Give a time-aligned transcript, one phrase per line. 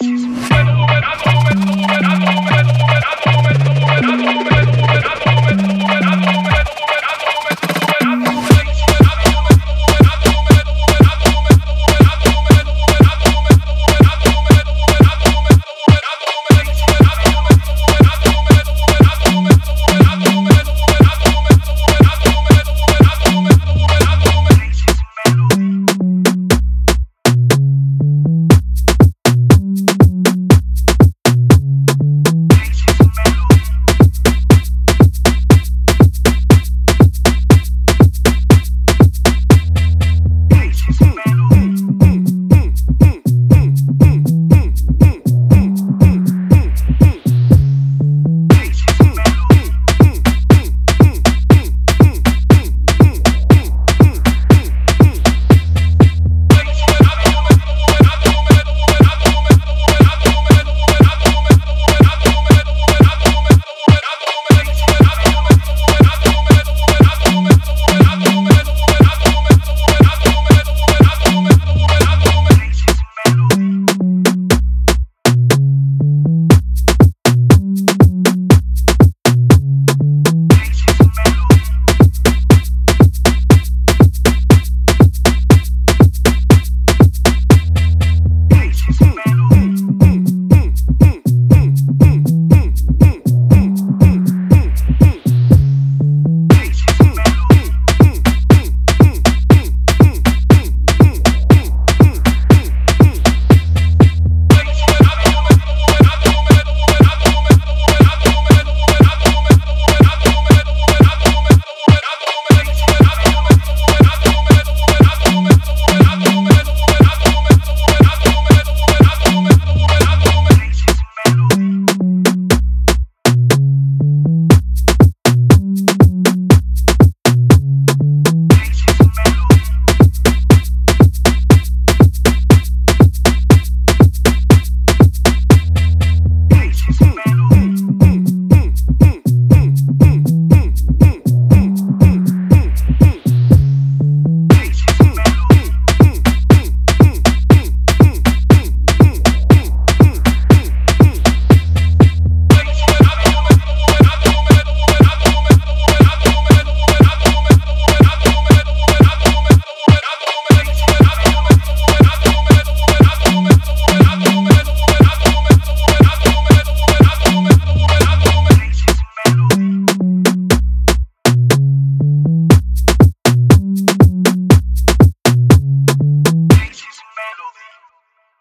[0.00, 1.02] When the woman,
[2.04, 2.57] and.